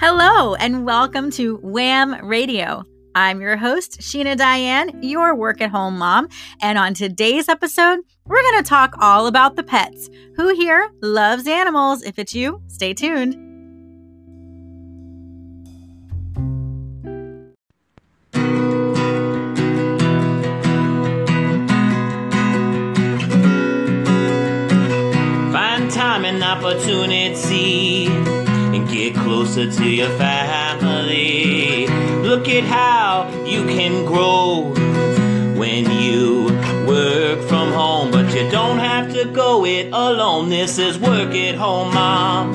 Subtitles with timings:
[0.00, 2.84] Hello, and welcome to Wham Radio.
[3.16, 6.28] I'm your host, Sheena Diane, your work at home mom.
[6.62, 10.08] And on today's episode, we're going to talk all about the pets.
[10.36, 12.04] Who here loves animals?
[12.04, 13.34] If it's you, stay tuned.
[25.52, 28.37] Find time and opportunity
[28.98, 31.86] get closer to your family.
[32.28, 34.72] Look at how you can grow
[35.56, 36.46] when you
[36.84, 40.48] work from home, but you don't have to go it alone.
[40.48, 42.52] This is work at home, mom.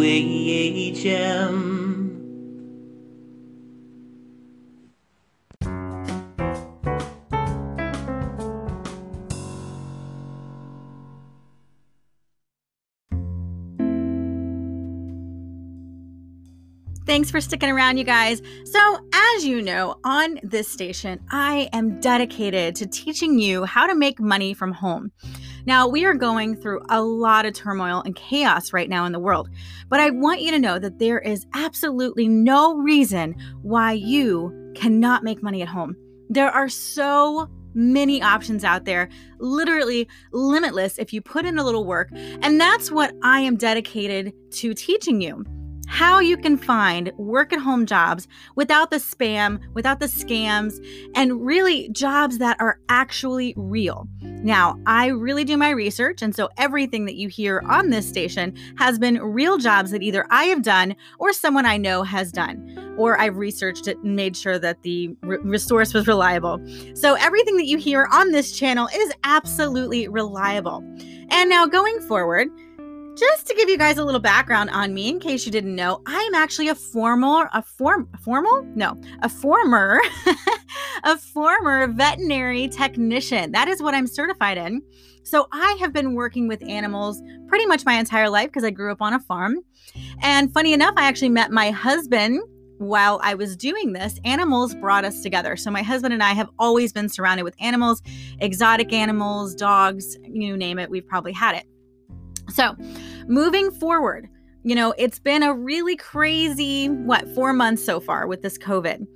[0.00, 1.59] WAHM.
[17.10, 18.40] Thanks for sticking around, you guys.
[18.62, 23.96] So, as you know, on this station, I am dedicated to teaching you how to
[23.96, 25.10] make money from home.
[25.66, 29.18] Now, we are going through a lot of turmoil and chaos right now in the
[29.18, 29.50] world,
[29.88, 35.24] but I want you to know that there is absolutely no reason why you cannot
[35.24, 35.96] make money at home.
[36.28, 39.08] There are so many options out there,
[39.40, 42.10] literally limitless if you put in a little work.
[42.12, 45.44] And that's what I am dedicated to teaching you
[45.90, 50.78] how you can find work at home jobs without the spam, without the scams,
[51.16, 54.06] and really jobs that are actually real.
[54.22, 58.54] Now, I really do my research, and so everything that you hear on this station
[58.78, 62.94] has been real jobs that either I have done or someone I know has done,
[62.96, 66.64] or I've researched it and made sure that the re- source was reliable.
[66.94, 70.84] So, everything that you hear on this channel is absolutely reliable.
[71.30, 72.48] And now, going forward,
[73.20, 76.00] just to give you guys a little background on me, in case you didn't know,
[76.06, 80.00] I am actually a formal, a form, formal, no, a former,
[81.04, 83.52] a former veterinary technician.
[83.52, 84.80] That is what I'm certified in.
[85.22, 88.90] So I have been working with animals pretty much my entire life because I grew
[88.90, 89.58] up on a farm.
[90.22, 92.40] And funny enough, I actually met my husband
[92.78, 95.54] while I was doing this, animals brought us together.
[95.54, 98.00] So my husband and I have always been surrounded with animals,
[98.38, 101.66] exotic animals, dogs, you name it, we've probably had it.
[102.50, 102.76] So,
[103.26, 104.28] moving forward,
[104.62, 109.06] you know, it's been a really crazy, what, four months so far with this COVID.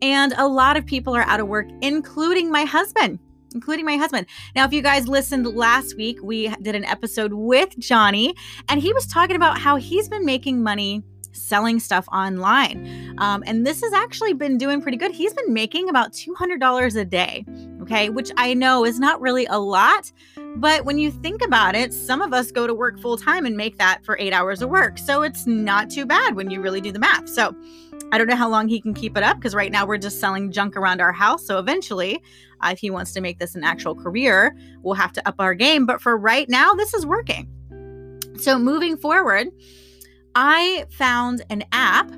[0.00, 3.18] And a lot of people are out of work, including my husband.
[3.54, 4.26] Including my husband.
[4.56, 8.34] Now, if you guys listened last week, we did an episode with Johnny,
[8.68, 11.02] and he was talking about how he's been making money
[11.32, 13.14] selling stuff online.
[13.18, 15.12] Um, and this has actually been doing pretty good.
[15.12, 17.44] He's been making about $200 a day,
[17.82, 20.12] okay, which I know is not really a lot.
[20.56, 23.56] But when you think about it, some of us go to work full time and
[23.56, 24.98] make that for eight hours of work.
[24.98, 27.28] So it's not too bad when you really do the math.
[27.28, 27.56] So
[28.12, 30.20] I don't know how long he can keep it up because right now we're just
[30.20, 31.46] selling junk around our house.
[31.46, 32.22] So eventually,
[32.60, 35.54] uh, if he wants to make this an actual career, we'll have to up our
[35.54, 35.86] game.
[35.86, 37.48] But for right now, this is working.
[38.38, 39.48] So moving forward,
[40.34, 42.10] I found an app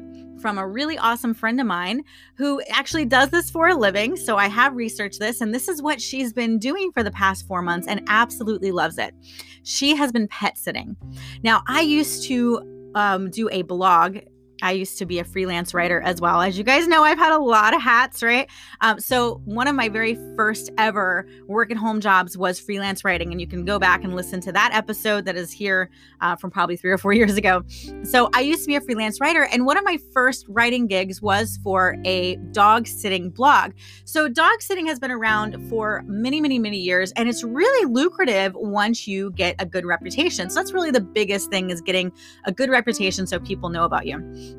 [0.44, 2.02] from a really awesome friend of mine
[2.36, 4.14] who actually does this for a living.
[4.14, 7.46] So I have researched this, and this is what she's been doing for the past
[7.46, 9.14] four months and absolutely loves it.
[9.62, 10.98] She has been pet sitting.
[11.42, 14.18] Now, I used to um, do a blog
[14.62, 16.40] I used to be a freelance writer as well.
[16.40, 18.48] As you guys know, I've had a lot of hats, right?
[18.80, 23.32] Um, so, one of my very first ever work at home jobs was freelance writing.
[23.32, 26.50] And you can go back and listen to that episode that is here uh, from
[26.50, 27.62] probably three or four years ago.
[28.04, 29.48] So, I used to be a freelance writer.
[29.52, 33.72] And one of my first writing gigs was for a dog sitting blog.
[34.04, 37.12] So, dog sitting has been around for many, many, many years.
[37.12, 40.48] And it's really lucrative once you get a good reputation.
[40.48, 42.12] So, that's really the biggest thing is getting
[42.44, 44.53] a good reputation so people know about you.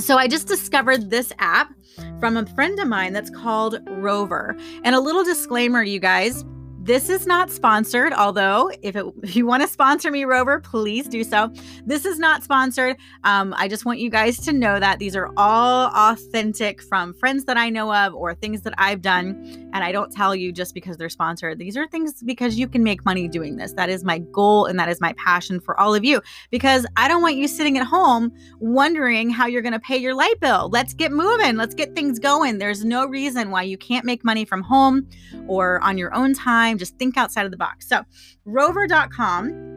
[0.00, 1.74] So I just discovered this app
[2.20, 4.56] from a friend of mine that's called Rover.
[4.82, 6.42] And a little disclaimer, you guys,
[6.90, 11.06] this is not sponsored, although if, it, if you want to sponsor me, Rover, please
[11.06, 11.52] do so.
[11.86, 12.96] This is not sponsored.
[13.22, 17.44] Um, I just want you guys to know that these are all authentic from friends
[17.44, 19.70] that I know of or things that I've done.
[19.72, 21.60] And I don't tell you just because they're sponsored.
[21.60, 23.72] These are things because you can make money doing this.
[23.74, 26.20] That is my goal and that is my passion for all of you
[26.50, 30.14] because I don't want you sitting at home wondering how you're going to pay your
[30.14, 30.68] light bill.
[30.72, 31.54] Let's get moving.
[31.56, 32.58] Let's get things going.
[32.58, 35.08] There's no reason why you can't make money from home
[35.46, 36.79] or on your own time.
[36.80, 37.86] Just think outside of the box.
[37.86, 38.02] So,
[38.44, 39.70] rover.com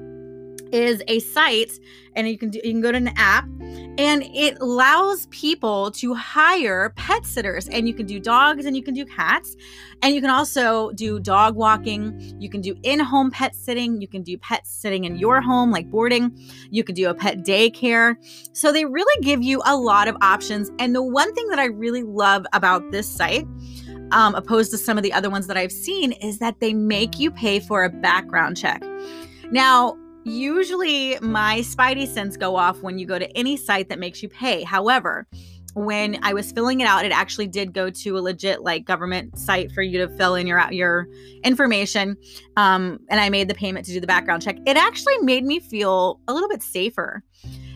[0.73, 1.71] is a site
[2.15, 3.45] and you can do, you can go to an app
[3.97, 8.83] and it allows people to hire pet sitters and you can do dogs and you
[8.83, 9.55] can do cats
[10.01, 12.19] and you can also do dog walking.
[12.39, 14.01] You can do in-home pet sitting.
[14.01, 16.35] You can do pet sitting in your home like boarding.
[16.71, 18.15] You can do a pet daycare.
[18.53, 21.65] So they really give you a lot of options and the one thing that i
[21.65, 23.45] really love about this site
[24.13, 27.19] um, opposed to some of the other ones that i've seen is that they make
[27.19, 28.81] you pay for a background check
[29.51, 34.23] now Usually, my spidey sense go off when you go to any site that makes
[34.23, 34.63] you pay.
[34.63, 35.27] However,
[35.73, 39.37] when I was filling it out, it actually did go to a legit like government
[39.37, 41.07] site for you to fill in your your
[41.43, 42.15] information.
[42.55, 44.57] Um, and I made the payment to do the background check.
[44.65, 47.21] It actually made me feel a little bit safer.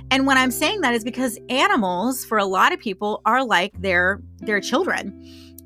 [0.09, 3.73] And when I'm saying that is because animals, for a lot of people, are like
[3.81, 5.11] their their children.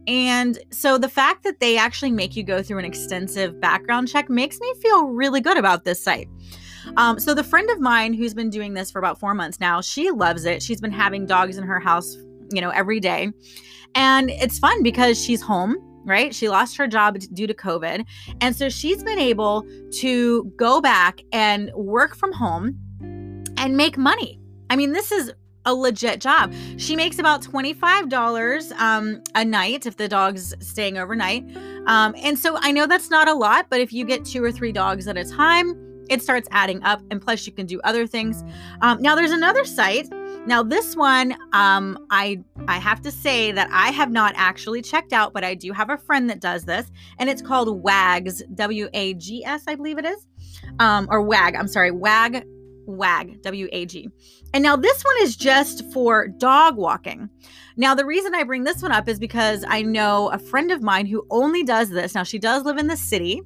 [0.07, 4.29] And so the fact that they actually make you go through an extensive background check
[4.29, 6.27] makes me feel really good about this site.
[6.97, 9.81] Um, so the friend of mine who's been doing this for about four months now,
[9.81, 10.63] she loves it.
[10.63, 12.17] She's been having dogs in her house,
[12.51, 13.31] you know, every day.
[13.93, 16.33] And it's fun because she's home right?
[16.33, 18.05] She lost her job due to COVID.
[18.41, 19.65] And so she's been able
[19.99, 22.79] to go back and work from home
[23.57, 24.39] and make money.
[24.69, 25.31] I mean, this is
[25.65, 26.53] a legit job.
[26.77, 31.45] She makes about $25 um, a night if the dog's staying overnight.
[31.87, 34.51] Um, and so I know that's not a lot, but if you get two or
[34.51, 35.75] three dogs at a time,
[36.09, 37.01] it starts adding up.
[37.09, 38.43] And plus, you can do other things.
[38.81, 40.09] Um, now, there's another site.
[40.45, 45.13] Now, this one, um, I I have to say that I have not actually checked
[45.13, 48.89] out, but I do have a friend that does this, and it's called WAGS, W
[48.93, 50.27] A G S, I believe it is,
[50.79, 51.55] um, or WAG.
[51.55, 52.43] I'm sorry, WAG
[52.97, 54.09] WAG, W A G.
[54.53, 57.29] And now this one is just for dog walking.
[57.77, 60.81] Now, the reason I bring this one up is because I know a friend of
[60.81, 62.13] mine who only does this.
[62.13, 63.41] Now, she does live in the city.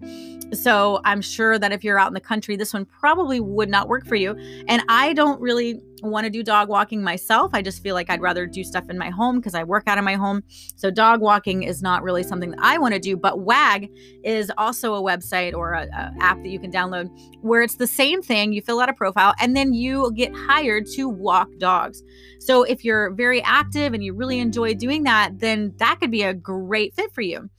[0.53, 3.87] So I'm sure that if you're out in the country, this one probably would not
[3.87, 4.35] work for you.
[4.67, 7.51] And I don't really want to do dog walking myself.
[7.53, 9.97] I just feel like I'd rather do stuff in my home because I work out
[9.97, 10.43] of my home.
[10.75, 13.17] So dog walking is not really something that I want to do.
[13.17, 13.89] But WAG
[14.23, 17.09] is also a website or a, a app that you can download
[17.41, 18.53] where it's the same thing.
[18.53, 22.03] You fill out a profile and then you get hired to walk dogs.
[22.39, 26.23] So if you're very active and you really enjoy doing that, then that could be
[26.23, 27.49] a great fit for you.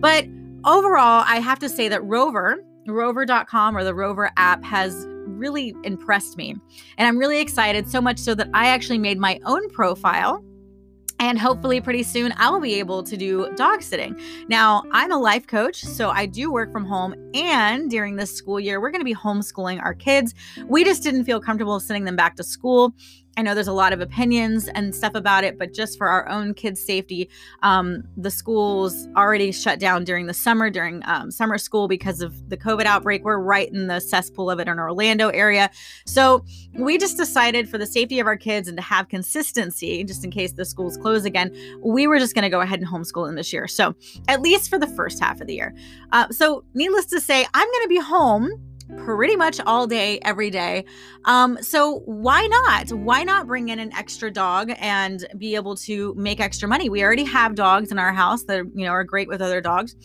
[0.00, 0.26] But
[0.66, 6.36] overall, I have to say that Rover, rover.com or the Rover app has really impressed
[6.36, 6.56] me.
[6.98, 10.44] And I'm really excited, so much so that I actually made my own profile.
[11.18, 14.20] And hopefully, pretty soon, I will be able to do dog sitting.
[14.48, 17.14] Now, I'm a life coach, so I do work from home.
[17.32, 20.34] And during this school year, we're going to be homeschooling our kids.
[20.66, 22.94] We just didn't feel comfortable sending them back to school.
[23.36, 26.26] I know there's a lot of opinions and stuff about it, but just for our
[26.28, 27.28] own kids' safety,
[27.62, 32.48] um, the schools already shut down during the summer, during um, summer school because of
[32.48, 33.24] the COVID outbreak.
[33.24, 35.70] We're right in the cesspool of it in Orlando area.
[36.06, 36.44] So
[36.74, 40.30] we just decided for the safety of our kids and to have consistency, just in
[40.30, 43.34] case the schools close again, we were just going to go ahead and homeschool them
[43.34, 43.68] this year.
[43.68, 43.94] So
[44.28, 45.74] at least for the first half of the year.
[46.12, 50.50] Uh, so needless to say, I'm going to be home pretty much all day, every
[50.50, 50.84] day.
[51.24, 52.90] Um, so why not?
[52.90, 56.88] Why not bring in an extra dog and be able to make extra money?
[56.88, 59.96] We already have dogs in our house that you know are great with other dogs.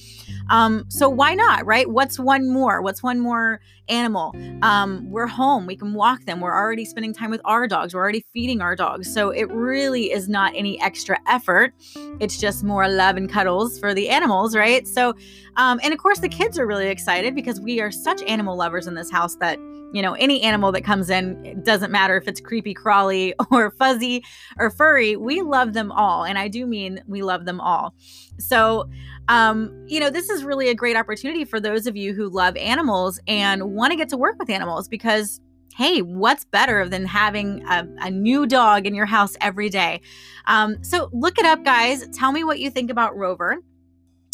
[0.51, 1.89] Um, so why not, right?
[1.89, 2.81] What's one more?
[2.81, 4.35] What's one more animal?
[4.61, 5.65] Um, we're home.
[5.65, 6.41] We can walk them.
[6.41, 7.93] We're already spending time with our dogs.
[7.93, 9.11] We're already feeding our dogs.
[9.11, 11.73] So it really is not any extra effort.
[12.19, 14.85] It's just more love and cuddles for the animals, right?
[14.85, 15.13] So,
[15.55, 18.87] um, and of course, the kids are really excited because we are such animal lovers
[18.87, 19.57] in this house that
[19.93, 23.71] you know any animal that comes in it doesn't matter if it's creepy crawly or
[23.71, 24.23] fuzzy
[24.57, 27.93] or furry we love them all and i do mean we love them all
[28.39, 28.89] so
[29.27, 32.55] um you know this is really a great opportunity for those of you who love
[32.57, 35.41] animals and want to get to work with animals because
[35.75, 40.01] hey, what's better than having a, a, new dog in your house every day?
[40.45, 42.07] Um, so look it up, guys.
[42.09, 43.63] Tell me what you think about Rover.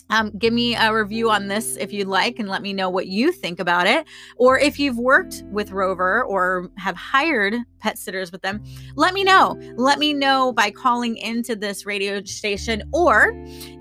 [0.09, 3.07] Um, give me a review on this if you'd like and let me know what
[3.07, 4.05] you think about it.
[4.37, 8.63] Or if you've worked with Rover or have hired pet sitters with them,
[8.95, 9.59] let me know.
[9.75, 12.83] Let me know by calling into this radio station.
[12.93, 13.31] Or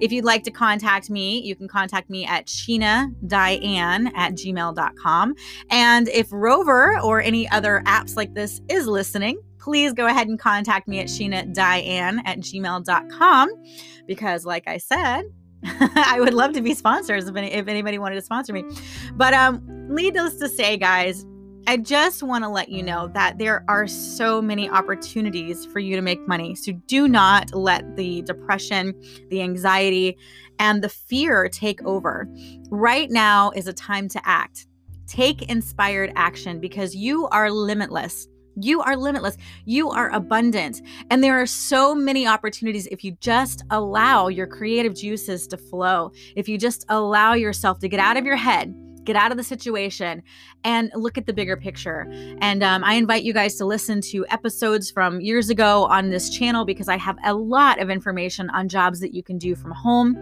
[0.00, 5.34] if you'd like to contact me, you can contact me at Sheena at gmail.com.
[5.70, 10.38] And if Rover or any other apps like this is listening, please go ahead and
[10.38, 13.48] contact me at Sheena at gmail.com
[14.06, 15.24] because, like I said,
[15.64, 18.64] I would love to be sponsors if, any, if anybody wanted to sponsor me.
[19.14, 21.24] But um, needless to say, guys,
[21.68, 25.96] I just want to let you know that there are so many opportunities for you
[25.96, 26.54] to make money.
[26.54, 28.94] So do not let the depression,
[29.30, 30.16] the anxiety,
[30.60, 32.28] and the fear take over.
[32.70, 34.68] Right now is a time to act.
[35.08, 38.28] Take inspired action because you are limitless.
[38.60, 39.36] You are limitless.
[39.64, 40.80] You are abundant.
[41.10, 46.12] And there are so many opportunities if you just allow your creative juices to flow,
[46.36, 48.74] if you just allow yourself to get out of your head
[49.06, 50.22] get out of the situation
[50.64, 52.06] and look at the bigger picture.
[52.40, 56.28] And um, I invite you guys to listen to episodes from years ago on this
[56.28, 59.70] channel because I have a lot of information on jobs that you can do from
[59.70, 60.16] home.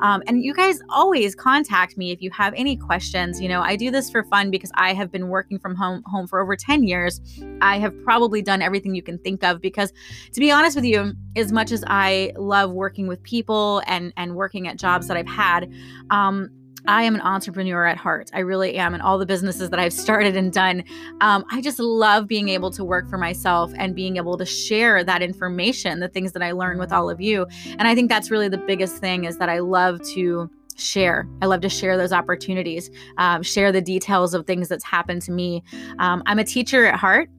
[0.00, 3.40] Um, and you guys always contact me if you have any questions.
[3.40, 6.26] You know, I do this for fun because I have been working from home home
[6.26, 7.20] for over 10 years.
[7.62, 9.92] I have probably done everything you can think of because
[10.32, 14.34] to be honest with you, as much as I love working with people and and
[14.34, 15.72] working at jobs that I've had,
[16.10, 16.50] um,
[16.86, 18.30] I am an entrepreneur at heart.
[18.32, 18.94] I really am.
[18.94, 20.84] And all the businesses that I've started and done,
[21.20, 25.02] um, I just love being able to work for myself and being able to share
[25.02, 27.46] that information, the things that I learn with all of you.
[27.78, 31.26] And I think that's really the biggest thing is that I love to share.
[31.42, 35.32] I love to share those opportunities, um, share the details of things that's happened to
[35.32, 35.62] me.
[35.98, 37.30] Um, I'm a teacher at heart.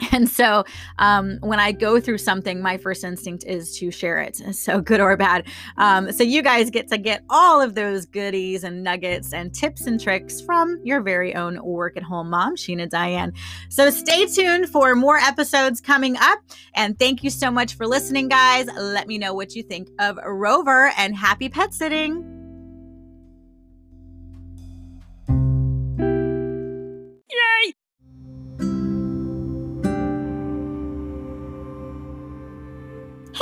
[0.12, 0.64] And so
[0.98, 4.40] um, when I go through something, my first instinct is to share it.
[4.60, 5.46] So good or bad.
[5.78, 9.86] Um, so you guys get to get all of those goodies and nuggets and tips
[9.86, 13.32] and tricks from your very own work at home mom, Sheena Diane.
[13.70, 16.40] So stay tuned for more episodes coming up.
[16.74, 18.66] And thank you so much for listening, guys.
[18.76, 22.39] Let me know what you think of Rover and happy pet sitting.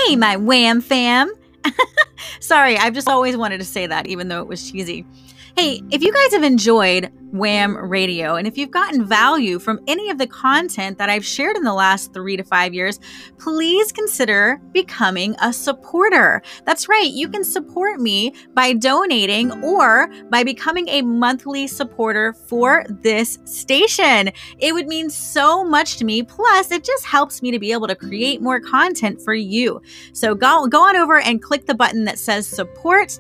[0.09, 1.31] Hey, my wham fam.
[2.41, 5.05] Sorry, I've just always wanted to say that, even though it was cheesy.
[5.55, 10.11] Hey, if you guys have enjoyed Wham Radio, and if you've gotten value from any
[10.11, 13.01] of the content that I've shared in the last three to five years,
[13.39, 16.43] please consider becoming a supporter.
[16.65, 22.85] That's right, you can support me by donating or by becoming a monthly supporter for
[22.89, 24.31] this station.
[24.59, 26.23] It would mean so much to me.
[26.23, 29.81] Plus, it just helps me to be able to create more content for you.
[30.13, 33.19] So go, go on over and click the button that says support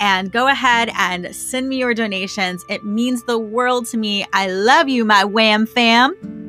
[0.00, 2.64] and go ahead and send me your donations.
[2.68, 4.26] It means the world to me.
[4.32, 6.39] I love you, my Wham fam.